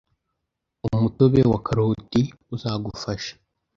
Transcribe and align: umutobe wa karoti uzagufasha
umutobe 0.87 1.41
wa 1.51 1.59
karoti 1.65 2.21
uzagufasha 2.55 3.33